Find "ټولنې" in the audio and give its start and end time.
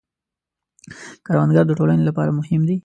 1.79-2.03